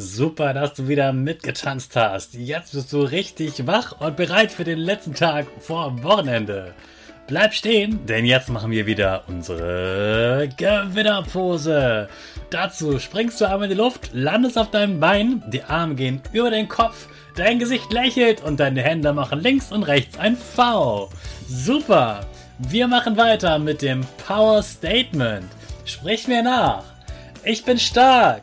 [0.00, 2.34] Super, dass du wieder mitgetanzt hast.
[2.34, 6.72] Jetzt bist du richtig wach und bereit für den letzten Tag vor Wochenende.
[7.26, 12.08] Bleib stehen, denn jetzt machen wir wieder unsere Gewinnerpose.
[12.48, 16.50] Dazu springst du einmal in die Luft, landest auf deinem Bein, die Arme gehen über
[16.50, 21.10] den Kopf, dein Gesicht lächelt und deine Hände machen links und rechts ein V.
[21.48, 22.20] Super!
[22.60, 25.46] Wir machen weiter mit dem Power Statement.
[25.84, 26.84] Sprich mir nach.
[27.42, 28.42] Ich bin stark.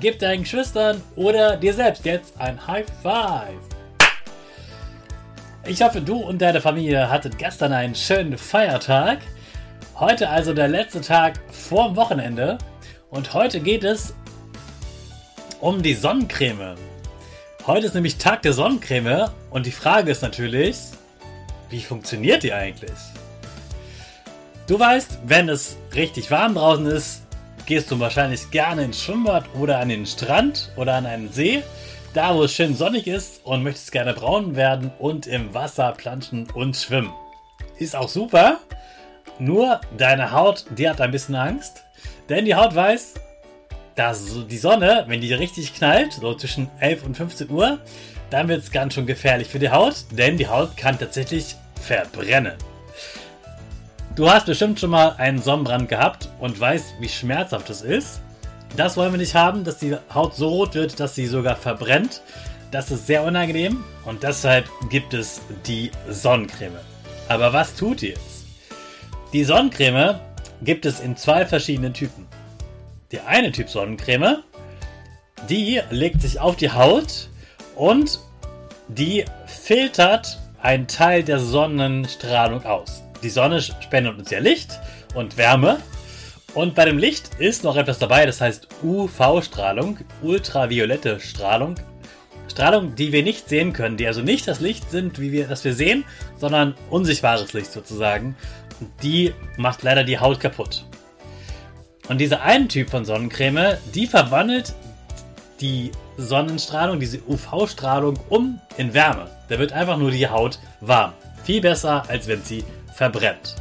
[0.00, 3.60] Gib deinen Geschwistern oder dir selbst jetzt ein High Five.
[5.66, 9.18] Ich hoffe, du und deine Familie hattet gestern einen schönen Feiertag.
[9.94, 12.58] Heute also der letzte Tag vorm Wochenende.
[13.10, 14.14] Und heute geht es
[15.60, 16.74] um die Sonnencreme.
[17.66, 20.76] Heute ist nämlich Tag der Sonnencreme und die Frage ist natürlich,
[21.70, 22.98] wie funktioniert die eigentlich?
[24.66, 27.22] Du weißt, wenn es richtig warm draußen ist,
[27.66, 31.62] gehst du wahrscheinlich gerne ins Schwimmbad oder an den Strand oder an einen See,
[32.14, 36.48] da wo es schön sonnig ist und möchtest gerne braun werden und im Wasser planschen
[36.50, 37.12] und schwimmen.
[37.78, 38.58] Ist auch super,
[39.38, 41.84] nur deine Haut, die hat ein bisschen Angst,
[42.28, 43.14] denn die Haut weiß,
[43.94, 47.78] dass die Sonne, wenn die richtig knallt, so zwischen 11 und 15 Uhr,
[48.30, 52.54] dann wird es ganz schön gefährlich für die Haut, denn die Haut kann tatsächlich verbrennen.
[54.14, 58.20] Du hast bestimmt schon mal einen Sonnenbrand gehabt und weißt, wie schmerzhaft es ist.
[58.76, 62.20] Das wollen wir nicht haben, dass die Haut so rot wird, dass sie sogar verbrennt.
[62.70, 66.78] Das ist sehr unangenehm und deshalb gibt es die Sonnencreme.
[67.28, 68.44] Aber was tut die jetzt?
[69.32, 70.20] Die Sonnencreme
[70.60, 72.26] gibt es in zwei verschiedenen Typen.
[73.12, 74.42] Der eine Typ Sonnencreme,
[75.48, 77.30] die legt sich auf die Haut
[77.76, 78.18] und
[78.88, 83.01] die filtert einen Teil der Sonnenstrahlung aus.
[83.22, 84.80] Die Sonne spendet uns ja Licht
[85.14, 85.78] und Wärme.
[86.54, 91.76] Und bei dem Licht ist noch etwas dabei, das heißt UV-Strahlung, ultraviolette Strahlung.
[92.48, 95.64] Strahlung, die wir nicht sehen können, die also nicht das Licht sind, wie wir das
[95.64, 96.04] wir sehen,
[96.36, 98.36] sondern unsichtbares Licht sozusagen.
[99.02, 100.84] Die macht leider die Haut kaputt.
[102.08, 104.74] Und dieser einen Typ von Sonnencreme, die verwandelt
[105.60, 109.28] die Sonnenstrahlung, diese UV-Strahlung um in Wärme.
[109.48, 111.12] Da wird einfach nur die Haut warm.
[111.44, 112.64] Viel besser, als wenn sie
[112.94, 113.56] verbrennt.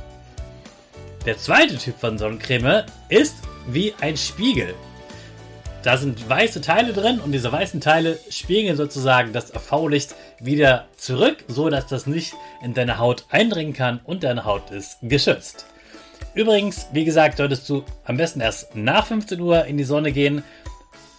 [1.25, 3.36] Der zweite Typ von Sonnencreme ist
[3.68, 4.74] wie ein Spiegel.
[5.83, 11.44] Da sind weiße Teile drin und diese weißen Teile spiegeln sozusagen das UV-Licht wieder zurück,
[11.47, 12.33] so dass das nicht
[12.63, 15.65] in deine Haut eindringen kann und deine Haut ist geschützt.
[16.33, 20.44] Übrigens, wie gesagt, solltest du am besten erst nach 15 Uhr in die Sonne gehen.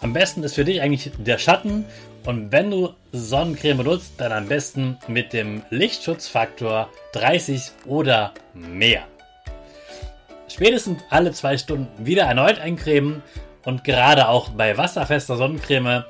[0.03, 1.85] Am besten ist für dich eigentlich der Schatten
[2.27, 9.05] und wenn du Sonnencreme nutzt, dann am besten mit dem Lichtschutzfaktor 30 oder mehr.
[10.49, 13.23] Spätestens alle zwei Stunden wieder erneut eincremen
[13.65, 16.05] und gerade auch bei wasserfester Sonnencreme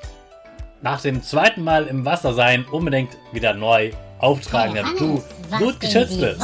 [0.81, 5.23] nach dem zweiten Mal im Wasser sein unbedingt wieder neu auftragen, damit du
[5.59, 6.41] gut geschützt bist.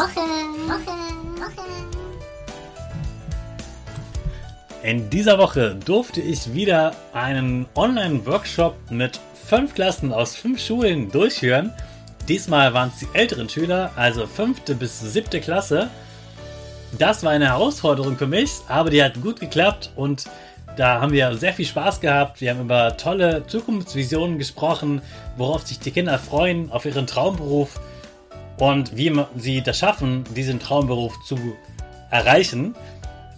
[4.85, 11.73] In dieser Woche durfte ich wieder einen Online-Workshop mit fünf Klassen aus fünf Schulen durchführen.
[12.29, 15.91] Diesmal waren es die älteren Schüler, also fünfte bis siebte Klasse.
[16.97, 20.27] Das war eine Herausforderung für mich, aber die hat gut geklappt und
[20.77, 22.41] da haben wir sehr viel Spaß gehabt.
[22.41, 25.03] Wir haben über tolle Zukunftsvisionen gesprochen,
[25.37, 27.81] worauf sich die Kinder freuen, auf ihren Traumberuf
[28.59, 31.37] und wie sie das schaffen, diesen Traumberuf zu
[32.11, 32.77] erreichen.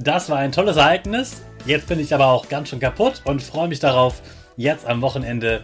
[0.03, 1.43] Das war ein tolles Ereignis.
[1.67, 4.23] Jetzt bin ich aber auch ganz schön kaputt und freue mich darauf,
[4.57, 5.61] jetzt am Wochenende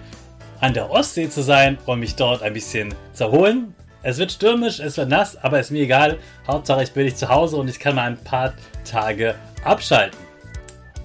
[0.61, 3.75] an der Ostsee zu sein und mich dort ein bisschen zu erholen.
[4.03, 6.19] Es wird stürmisch, es wird nass, aber ist mir egal.
[6.47, 8.53] Hauptsache ich bin nicht zu Hause und ich kann mal ein paar
[8.85, 10.19] Tage abschalten.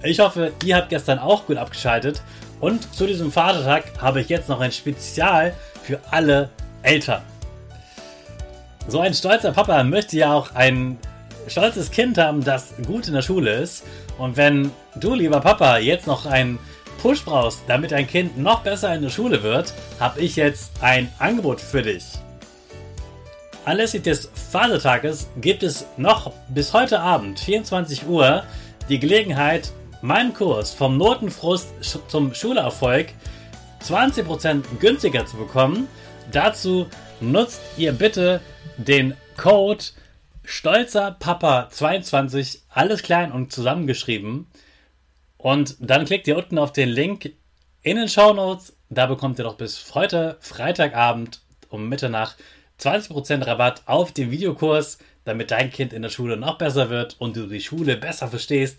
[0.02, 2.20] Ich hoffe, ihr habt gestern auch gut abgeschaltet
[2.60, 6.50] und zu diesem Vatertag habe ich jetzt noch ein Spezial für alle
[6.82, 7.22] Eltern.
[8.88, 10.98] So ein stolzer Papa möchte ja auch ein
[11.48, 13.84] stolzes Kind haben, das gut in der Schule ist.
[14.18, 16.58] Und wenn du, lieber Papa, jetzt noch einen
[17.00, 21.12] Push brauchst, damit dein Kind noch besser in der Schule wird, habe ich jetzt ein
[21.18, 22.04] Angebot für dich.
[23.64, 28.42] Anlässlich des Vatertages gibt es noch bis heute Abend, 24 Uhr,
[28.88, 31.68] die Gelegenheit, meinen Kurs vom Notenfrust
[32.08, 33.08] zum Schulerfolg
[33.84, 35.88] 20% günstiger zu bekommen.
[36.32, 36.86] Dazu
[37.20, 38.40] nutzt ihr bitte
[38.76, 39.84] den Code
[40.44, 44.46] Stolzer Papa 22, alles klein und zusammengeschrieben.
[45.38, 47.32] Und dann klickt ihr unten auf den Link
[47.82, 48.76] in den Show Notes.
[48.90, 52.36] Da bekommt ihr doch bis heute Freitagabend um Mitternacht
[52.80, 57.36] 20% Rabatt auf den Videokurs, damit dein Kind in der Schule noch besser wird und
[57.36, 58.78] du die Schule besser verstehst.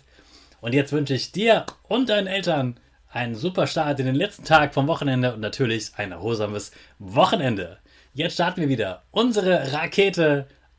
[0.60, 2.78] Und jetzt wünsche ich dir und deinen Eltern
[3.08, 7.78] einen super Start in den letzten Tag vom Wochenende und natürlich ein erholsames Wochenende.
[8.12, 10.46] Jetzt starten wir wieder unsere Rakete